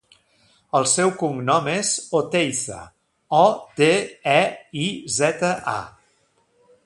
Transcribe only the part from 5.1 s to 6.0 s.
zeta, a.